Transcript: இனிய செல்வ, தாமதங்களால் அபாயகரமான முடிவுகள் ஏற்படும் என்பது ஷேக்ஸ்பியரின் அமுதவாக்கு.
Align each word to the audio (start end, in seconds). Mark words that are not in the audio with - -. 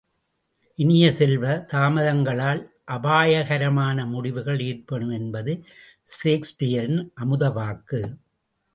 இனிய 0.79 1.11
செல்வ, 1.11 1.43
தாமதங்களால் 1.73 2.61
அபாயகரமான 2.91 4.05
முடிவுகள் 4.05 4.59
ஏற்படும் 4.59 5.09
என்பது 5.11 5.53
ஷேக்ஸ்பியரின் 6.17 7.01
அமுதவாக்கு. 7.15 8.01